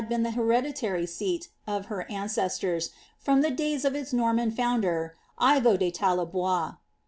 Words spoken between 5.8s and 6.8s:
Tallebois.